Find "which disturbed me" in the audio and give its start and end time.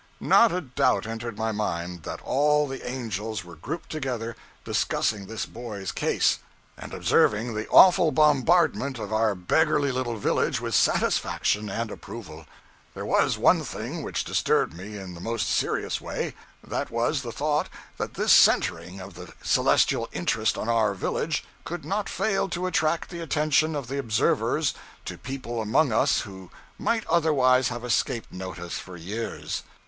14.01-14.97